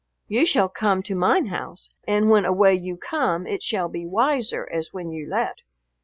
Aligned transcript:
You 0.27 0.47
shall 0.47 0.67
come 0.67 1.03
to 1.03 1.13
mine 1.13 1.45
house 1.45 1.91
and 2.07 2.27
when 2.31 2.43
away 2.43 2.73
you 2.73 2.97
come 2.97 3.45
it 3.45 3.61
shall 3.61 3.87
be 3.87 4.07
wiser 4.07 4.67
as 4.71 4.91
when 4.91 5.11
you 5.11 5.29
left." 5.29 5.61